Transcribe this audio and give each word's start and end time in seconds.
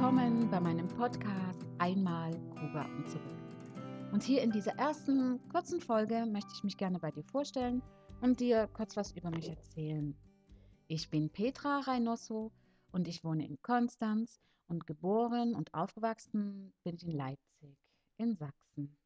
willkommen 0.00 0.48
bei 0.50 0.58
meinem 0.58 0.88
Podcast 0.88 1.66
Einmal 1.76 2.32
Kuba 2.58 2.86
und 2.86 3.06
zurück. 3.06 3.38
Und 4.12 4.22
hier 4.22 4.40
in 4.40 4.50
dieser 4.50 4.72
ersten 4.78 5.46
kurzen 5.50 5.82
Folge 5.82 6.24
möchte 6.24 6.50
ich 6.54 6.64
mich 6.64 6.78
gerne 6.78 6.98
bei 6.98 7.10
dir 7.10 7.22
vorstellen 7.22 7.82
und 8.22 8.40
dir 8.40 8.66
kurz 8.72 8.96
was 8.96 9.12
über 9.12 9.30
mich 9.30 9.50
erzählen. 9.50 10.16
Ich 10.88 11.10
bin 11.10 11.28
Petra 11.28 11.80
Reynoso 11.80 12.50
und 12.92 13.08
ich 13.08 13.24
wohne 13.24 13.46
in 13.46 13.60
Konstanz 13.60 14.40
und 14.68 14.86
geboren 14.86 15.54
und 15.54 15.74
aufgewachsen 15.74 16.72
bin 16.82 16.94
ich 16.94 17.04
in 17.04 17.12
Leipzig 17.12 17.76
in 18.16 18.36
Sachsen. 18.36 18.96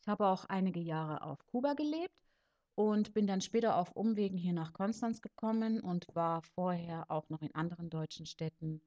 Ich 0.00 0.08
habe 0.08 0.26
auch 0.26 0.46
einige 0.46 0.80
Jahre 0.80 1.22
auf 1.22 1.46
Kuba 1.46 1.74
gelebt 1.74 2.28
und 2.74 3.14
bin 3.14 3.28
dann 3.28 3.40
später 3.40 3.76
auf 3.76 3.92
Umwegen 3.92 4.36
hier 4.36 4.52
nach 4.52 4.72
Konstanz 4.72 5.22
gekommen 5.22 5.78
und 5.78 6.08
war 6.12 6.42
vorher 6.42 7.08
auch 7.08 7.28
noch 7.28 7.40
in 7.40 7.54
anderen 7.54 7.88
deutschen 7.88 8.26
Städten 8.26 8.82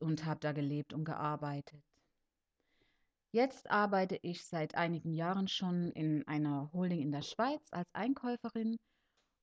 und 0.00 0.24
habe 0.24 0.40
da 0.40 0.52
gelebt 0.52 0.92
und 0.92 1.04
gearbeitet. 1.04 1.82
Jetzt 3.32 3.70
arbeite 3.70 4.18
ich 4.22 4.44
seit 4.44 4.74
einigen 4.74 5.12
Jahren 5.12 5.48
schon 5.48 5.92
in 5.92 6.26
einer 6.26 6.70
Holding 6.72 7.00
in 7.00 7.12
der 7.12 7.22
Schweiz 7.22 7.68
als 7.70 7.88
Einkäuferin 7.92 8.78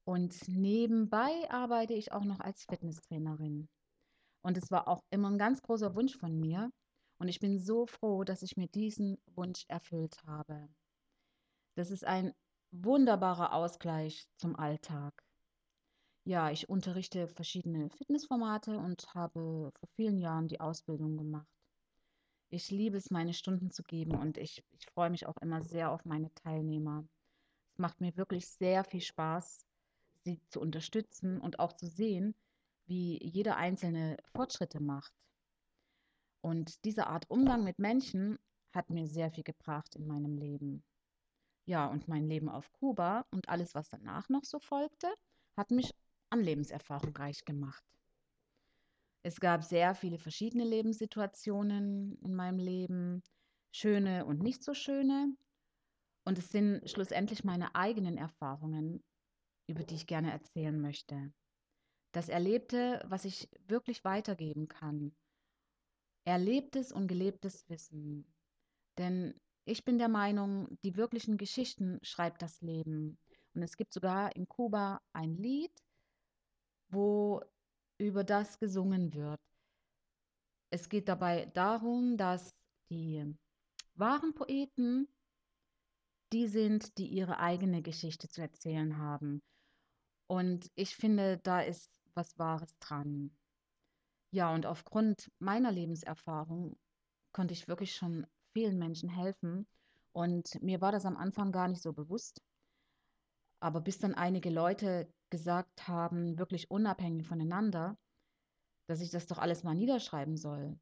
und 0.05 0.47
nebenbei 0.47 1.49
arbeite 1.49 1.93
ich 1.93 2.11
auch 2.11 2.23
noch 2.23 2.39
als 2.39 2.63
Fitnesstrainerin. 2.65 3.67
Und 4.43 4.57
es 4.57 4.69
war 4.69 4.87
auch 4.87 5.03
immer 5.09 5.31
ein 5.31 5.39
ganz 5.39 5.61
großer 5.63 5.95
Wunsch 5.95 6.15
von 6.15 6.39
mir. 6.39 6.71
Und 7.17 7.27
ich 7.27 7.39
bin 7.39 7.57
so 7.57 7.87
froh, 7.87 8.23
dass 8.23 8.43
ich 8.43 8.55
mir 8.55 8.67
diesen 8.67 9.17
Wunsch 9.33 9.65
erfüllt 9.67 10.15
habe. 10.27 10.69
Das 11.75 11.89
ist 11.89 12.05
ein 12.05 12.33
wunderbarer 12.71 13.53
Ausgleich 13.53 14.27
zum 14.37 14.55
Alltag. 14.55 15.24
Ja, 16.27 16.49
ich 16.49 16.67
unterrichte 16.69 17.27
verschiedene 17.27 17.87
Fitnessformate 17.91 18.79
und 18.79 19.13
habe 19.13 19.71
vor 19.71 19.89
vielen 19.95 20.17
Jahren 20.17 20.47
die 20.47 20.59
Ausbildung 20.59 21.17
gemacht. 21.17 21.47
Ich 22.49 22.71
liebe 22.71 22.97
es, 22.97 23.11
meine 23.11 23.35
Stunden 23.35 23.69
zu 23.69 23.83
geben 23.83 24.15
und 24.15 24.39
ich, 24.39 24.63
ich 24.71 24.87
freue 24.87 25.11
mich 25.11 25.27
auch 25.27 25.37
immer 25.37 25.61
sehr 25.61 25.91
auf 25.91 26.03
meine 26.03 26.33
Teilnehmer. 26.33 27.07
Es 27.73 27.77
macht 27.77 28.01
mir 28.01 28.17
wirklich 28.17 28.47
sehr 28.47 28.83
viel 28.83 29.01
Spaß, 29.01 29.67
sie 30.23 30.41
zu 30.49 30.61
unterstützen 30.61 31.39
und 31.39 31.59
auch 31.59 31.73
zu 31.73 31.85
sehen, 31.85 32.33
wie 32.87 33.23
jeder 33.23 33.57
Einzelne 33.57 34.17
Fortschritte 34.33 34.79
macht. 34.79 35.13
Und 36.41 36.83
diese 36.85 37.05
Art 37.05 37.29
Umgang 37.29 37.63
mit 37.63 37.77
Menschen 37.77 38.39
hat 38.73 38.89
mir 38.89 39.05
sehr 39.05 39.29
viel 39.29 39.43
gebracht 39.43 39.95
in 39.95 40.07
meinem 40.07 40.39
Leben. 40.39 40.83
Ja, 41.65 41.85
und 41.85 42.07
mein 42.07 42.27
Leben 42.27 42.49
auf 42.49 42.73
Kuba 42.73 43.27
und 43.29 43.47
alles, 43.47 43.75
was 43.75 43.89
danach 43.89 44.27
noch 44.29 44.43
so 44.43 44.59
folgte, 44.59 45.13
hat 45.55 45.69
mich 45.69 45.93
an 46.29 46.41
Lebenserfahrung 46.41 47.15
reich 47.15 47.45
gemacht. 47.45 47.83
Es 49.23 49.39
gab 49.39 49.63
sehr 49.63 49.95
viele 49.95 50.19
verschiedene 50.19 50.63
Lebenssituationen 50.63 52.17
in 52.21 52.35
meinem 52.35 52.59
Leben, 52.59 53.23
schöne 53.71 54.25
und 54.25 54.41
nicht 54.41 54.63
so 54.63 54.73
schöne. 54.73 55.35
Und 56.25 56.37
es 56.37 56.49
sind 56.49 56.87
schlussendlich 56.89 57.43
meine 57.43 57.73
eigenen 57.75 58.17
Erfahrungen, 58.17 59.03
über 59.67 59.83
die 59.83 59.95
ich 59.95 60.07
gerne 60.07 60.31
erzählen 60.31 60.79
möchte. 60.79 61.33
Das 62.11 62.29
Erlebte, 62.29 63.03
was 63.07 63.25
ich 63.25 63.49
wirklich 63.67 64.03
weitergeben 64.03 64.67
kann. 64.67 65.15
Erlebtes 66.23 66.91
und 66.91 67.07
gelebtes 67.07 67.67
Wissen. 67.67 68.31
Denn 68.97 69.33
ich 69.65 69.83
bin 69.83 69.97
der 69.97 70.07
Meinung, 70.07 70.77
die 70.83 70.95
wirklichen 70.95 71.37
Geschichten 71.37 71.99
schreibt 72.03 72.41
das 72.41 72.61
Leben. 72.61 73.17
Und 73.55 73.63
es 73.63 73.75
gibt 73.75 73.93
sogar 73.93 74.35
in 74.35 74.47
Kuba 74.47 75.01
ein 75.13 75.35
Lied, 75.35 75.71
wo 76.95 77.43
über 77.97 78.23
das 78.23 78.57
gesungen 78.59 79.13
wird. 79.13 79.39
Es 80.71 80.89
geht 80.89 81.07
dabei 81.07 81.45
darum, 81.53 82.17
dass 82.17 82.55
die 82.89 83.35
wahren 83.95 84.33
Poeten 84.33 85.07
die 86.35 86.47
sind, 86.47 86.97
die 86.97 87.07
ihre 87.07 87.39
eigene 87.39 87.81
Geschichte 87.81 88.27
zu 88.27 88.41
erzählen 88.41 88.97
haben. 88.97 89.41
Und 90.27 90.69
ich 90.75 90.95
finde, 90.95 91.37
da 91.37 91.61
ist 91.61 91.89
was 92.13 92.37
Wahres 92.37 92.77
dran. 92.79 93.31
Ja, 94.31 94.53
und 94.53 94.65
aufgrund 94.65 95.31
meiner 95.39 95.71
Lebenserfahrung 95.71 96.77
konnte 97.31 97.53
ich 97.53 97.67
wirklich 97.67 97.95
schon 97.95 98.27
vielen 98.53 98.77
Menschen 98.77 99.09
helfen. 99.09 99.67
Und 100.11 100.61
mir 100.61 100.81
war 100.81 100.91
das 100.91 101.05
am 101.05 101.15
Anfang 101.15 101.51
gar 101.51 101.67
nicht 101.67 101.81
so 101.81 101.93
bewusst. 101.93 102.41
Aber 103.59 103.81
bis 103.81 103.99
dann 103.99 104.13
einige 104.13 104.49
Leute 104.49 105.07
gesagt 105.29 105.87
haben, 105.87 106.37
wirklich 106.37 106.71
unabhängig 106.71 107.27
voneinander, 107.27 107.97
dass 108.87 109.01
ich 109.01 109.09
das 109.09 109.27
doch 109.27 109.37
alles 109.37 109.63
mal 109.63 109.75
niederschreiben 109.75 110.37
soll. 110.37 110.79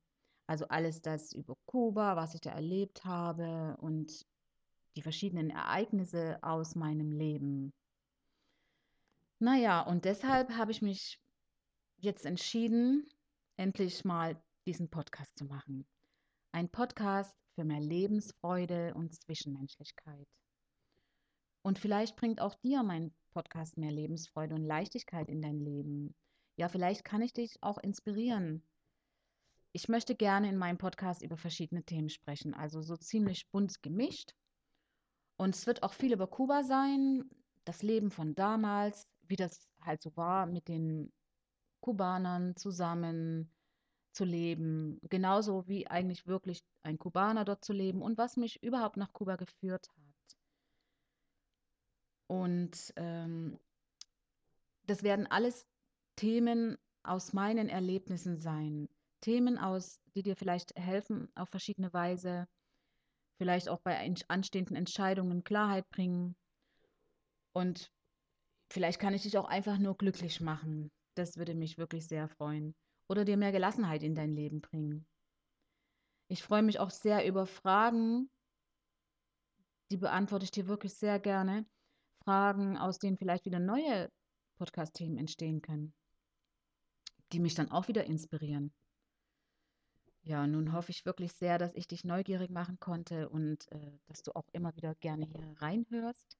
Also 0.47 0.67
alles 0.67 1.01
das 1.01 1.33
über 1.33 1.55
Kuba, 1.65 2.15
was 2.15 2.35
ich 2.35 2.41
da 2.41 2.51
erlebt 2.51 3.05
habe 3.05 3.77
und 3.79 4.25
die 4.95 5.01
verschiedenen 5.01 5.49
Ereignisse 5.49 6.37
aus 6.43 6.75
meinem 6.75 7.11
Leben. 7.11 7.73
Naja, 9.39 9.81
und 9.81 10.05
deshalb 10.05 10.51
habe 10.51 10.71
ich 10.71 10.81
mich 10.81 11.19
jetzt 11.97 12.25
entschieden, 12.25 13.09
endlich 13.57 14.05
mal 14.05 14.41
diesen 14.65 14.89
Podcast 14.89 15.37
zu 15.37 15.45
machen. 15.45 15.85
Ein 16.51 16.69
Podcast 16.69 17.35
für 17.55 17.63
mehr 17.63 17.79
Lebensfreude 17.79 18.93
und 18.93 19.13
Zwischenmenschlichkeit. 19.13 20.27
Und 21.63 21.79
vielleicht 21.79 22.15
bringt 22.17 22.41
auch 22.41 22.55
dir 22.55 22.83
mein 22.83 23.13
Podcast 23.31 23.77
mehr 23.77 23.91
Lebensfreude 23.91 24.53
und 24.53 24.63
Leichtigkeit 24.63 25.29
in 25.29 25.41
dein 25.41 25.59
Leben. 25.59 26.13
Ja, 26.57 26.67
vielleicht 26.67 27.03
kann 27.03 27.21
ich 27.21 27.33
dich 27.33 27.57
auch 27.63 27.77
inspirieren. 27.77 28.61
Ich 29.71 29.87
möchte 29.87 30.13
gerne 30.13 30.49
in 30.49 30.57
meinem 30.57 30.77
Podcast 30.77 31.23
über 31.23 31.37
verschiedene 31.37 31.83
Themen 31.83 32.09
sprechen, 32.09 32.53
also 32.53 32.81
so 32.81 32.95
ziemlich 32.95 33.49
bunt 33.49 33.81
gemischt. 33.81 34.35
Und 35.37 35.55
es 35.55 35.65
wird 35.65 35.81
auch 35.81 35.93
viel 35.93 36.13
über 36.13 36.27
Kuba 36.27 36.63
sein, 36.63 37.23
das 37.65 37.81
Leben 37.81 38.11
von 38.11 38.35
damals, 38.35 39.07
wie 39.23 39.35
das 39.35 39.67
halt 39.81 40.01
so 40.01 40.15
war, 40.15 40.45
mit 40.45 40.67
den 40.67 41.11
Kubanern 41.79 42.55
zusammen 42.55 43.51
zu 44.11 44.25
leben, 44.25 44.99
genauso 45.09 45.67
wie 45.67 45.87
eigentlich 45.87 46.27
wirklich 46.27 46.63
ein 46.83 46.99
Kubaner 46.99 47.45
dort 47.45 47.65
zu 47.65 47.73
leben 47.73 48.01
und 48.01 48.17
was 48.17 48.37
mich 48.37 48.61
überhaupt 48.61 48.97
nach 48.97 49.11
Kuba 49.11 49.37
geführt 49.37 49.89
hat. 49.89 50.02
Und 52.27 52.93
ähm, 52.95 53.59
das 54.85 55.03
werden 55.03 55.27
alles 55.27 55.67
Themen 56.15 56.77
aus 57.03 57.33
meinen 57.33 57.69
Erlebnissen 57.69 58.37
sein. 58.37 58.89
Themen 59.21 59.57
aus, 59.57 59.99
die 60.15 60.23
dir 60.23 60.35
vielleicht 60.35 60.75
helfen 60.77 61.29
auf 61.35 61.49
verschiedene 61.49 61.93
Weise, 61.93 62.47
vielleicht 63.37 63.69
auch 63.69 63.79
bei 63.79 63.97
anstehenden 64.27 64.75
Entscheidungen 64.75 65.43
Klarheit 65.43 65.89
bringen. 65.89 66.35
Und 67.53 67.91
vielleicht 68.71 68.99
kann 68.99 69.13
ich 69.13 69.23
dich 69.23 69.37
auch 69.37 69.45
einfach 69.45 69.77
nur 69.77 69.97
glücklich 69.97 70.41
machen. 70.41 70.91
Das 71.15 71.37
würde 71.37 71.55
mich 71.55 71.77
wirklich 71.77 72.07
sehr 72.07 72.27
freuen. 72.27 72.75
Oder 73.07 73.25
dir 73.25 73.37
mehr 73.37 73.51
Gelassenheit 73.51 74.03
in 74.03 74.15
dein 74.15 74.31
Leben 74.31 74.61
bringen. 74.61 75.05
Ich 76.27 76.41
freue 76.41 76.63
mich 76.63 76.79
auch 76.79 76.89
sehr 76.89 77.27
über 77.27 77.45
Fragen. 77.45 78.29
Die 79.91 79.97
beantworte 79.97 80.45
ich 80.45 80.51
dir 80.51 80.67
wirklich 80.67 80.95
sehr 80.95 81.19
gerne. 81.19 81.65
Fragen, 82.23 82.77
aus 82.77 82.99
denen 82.99 83.17
vielleicht 83.17 83.45
wieder 83.45 83.59
neue 83.59 84.11
Podcast-Themen 84.57 85.17
entstehen 85.17 85.61
können, 85.61 85.93
die 87.31 87.39
mich 87.39 87.55
dann 87.55 87.71
auch 87.71 87.87
wieder 87.87 88.05
inspirieren. 88.05 88.73
Ja, 90.25 90.47
nun 90.47 90.71
hoffe 90.71 90.91
ich 90.91 91.05
wirklich 91.05 91.33
sehr, 91.33 91.57
dass 91.57 91.73
ich 91.75 91.87
dich 91.87 92.05
neugierig 92.05 92.49
machen 92.49 92.79
konnte 92.79 93.27
und 93.27 93.69
äh, 93.73 93.99
dass 94.05 94.23
du 94.23 94.31
auch 94.33 94.47
immer 94.53 94.73
wieder 94.75 94.95
gerne 94.95 95.25
hier 95.25 95.55
reinhörst. 95.57 96.37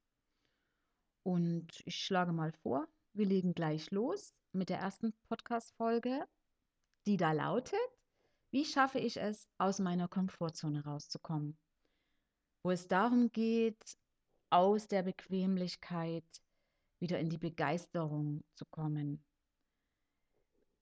Und 1.23 1.68
ich 1.86 1.97
schlage 1.97 2.31
mal 2.31 2.53
vor, 2.63 2.88
wir 3.13 3.25
legen 3.25 3.53
gleich 3.53 3.91
los 3.91 4.33
mit 4.53 4.69
der 4.69 4.79
ersten 4.79 5.13
Podcast-Folge, 5.27 6.25
die 7.06 7.18
da 7.18 7.33
lautet: 7.33 7.77
Wie 8.51 8.63
schaffe 8.63 9.00
ich 9.00 9.18
es, 9.18 9.50
aus 9.57 9.79
meiner 9.79 10.07
Komfortzone 10.07 10.86
rauszukommen? 10.86 11.57
Wo 12.63 12.71
es 12.71 12.88
darum 12.88 13.33
geht, 13.33 13.97
aus 14.53 14.88
der 14.88 15.01
Bequemlichkeit 15.01 16.23
wieder 17.00 17.19
in 17.19 17.29
die 17.29 17.39
Begeisterung 17.39 18.44
zu 18.53 18.65
kommen. 18.65 19.23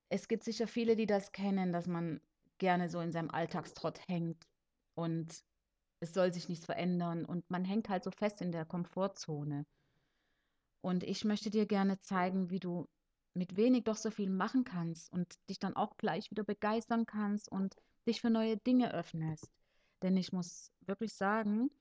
Es 0.10 0.28
gibt 0.28 0.44
sicher 0.44 0.68
viele, 0.68 0.98
die 0.98 1.06
das 1.06 1.32
kennen, 1.32 1.72
dass 1.72 1.88
man 1.88 2.20
gerne 2.58 2.90
so 2.90 3.00
in 3.00 3.14
seinem 3.14 3.32
Alltagstrott 3.32 4.00
hängt 4.10 4.46
und 4.94 5.44
es 6.02 6.14
soll 6.14 6.34
sich 6.34 6.50
nichts 6.50 6.66
verändern 6.66 7.24
und 7.24 7.50
man 7.50 7.64
hängt 7.64 7.88
halt 7.88 8.04
so 8.04 8.12
fest 8.12 8.42
in 8.42 8.52
der 8.52 8.66
Komfortzone. 8.66 9.66
Und 10.82 11.04
ich 11.04 11.24
möchte 11.24 11.50
dir 11.50 11.66
gerne 11.66 11.98
zeigen, 12.02 12.50
wie 12.50 12.60
du 12.60 12.90
mit 13.34 13.56
wenig 13.56 13.86
doch 13.86 13.96
so 13.96 14.12
viel 14.12 14.30
machen 14.30 14.66
kannst 14.66 15.14
und 15.14 15.40
dich 15.50 15.60
dann 15.60 15.78
auch 15.78 15.96
gleich 15.96 16.30
wieder 16.30 16.44
begeistern 16.44 17.06
kannst 17.06 17.50
und 17.50 17.76
dich 18.06 18.20
für 18.20 18.30
neue 18.30 18.58
Dinge 18.58 18.94
öffnest. 18.94 19.50
Denn 20.02 20.18
ich 20.18 20.34
muss 20.34 20.74
wirklich 20.82 21.14
sagen, 21.14 21.72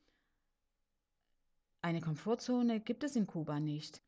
eine 1.83 2.01
Komfortzone 2.01 2.81
gibt 2.81 3.05
es 3.05 3.17
in 3.17 3.27
Kuba 3.27 3.61
nicht. 3.61 4.03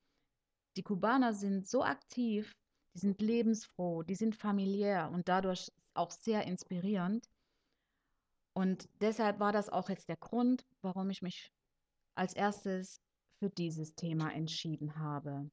Die 0.76 0.82
Kubaner 0.82 1.34
sind 1.34 1.66
so 1.66 1.82
aktiv, 1.82 2.56
die 2.94 3.00
sind 3.00 3.20
lebensfroh, 3.20 4.02
die 4.02 4.14
sind 4.14 4.36
familiär 4.36 5.10
und 5.12 5.28
dadurch 5.28 5.70
auch 5.94 6.10
sehr 6.10 6.44
inspirierend. 6.46 7.28
Und 8.54 8.88
deshalb 9.00 9.40
war 9.40 9.52
das 9.52 9.68
auch 9.68 9.88
jetzt 9.88 10.08
der 10.08 10.16
Grund, 10.16 10.66
warum 10.82 11.10
ich 11.10 11.22
mich 11.22 11.52
als 12.14 12.34
erstes 12.34 13.00
für 13.38 13.48
dieses 13.50 13.94
Thema 13.94 14.32
entschieden 14.32 14.96
habe. 14.96 15.50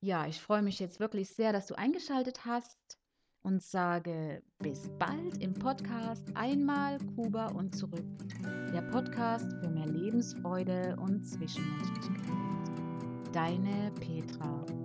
Ja, 0.00 0.26
ich 0.26 0.40
freue 0.40 0.62
mich 0.62 0.78
jetzt 0.80 0.98
wirklich 0.98 1.28
sehr, 1.28 1.52
dass 1.52 1.66
du 1.66 1.76
eingeschaltet 1.76 2.44
hast 2.44 2.98
und 3.42 3.62
sage 3.62 4.42
bis 4.58 4.90
bald 4.98 5.38
im 5.38 5.54
Podcast 5.54 6.30
Einmal 6.34 6.98
Kuba 7.16 7.48
und 7.48 7.76
zurück. 7.76 8.04
Der 8.72 8.82
Podcast 8.82 9.46
für 9.60 9.68
mehr 9.68 9.86
Lebensfreude 9.86 10.96
und 11.00 11.24
Zwischenmenschlichkeit. 11.24 12.16
Deine 13.32 13.92
Petra. 14.00 14.81